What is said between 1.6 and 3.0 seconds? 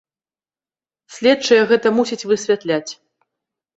гэта мусяць высвятляць.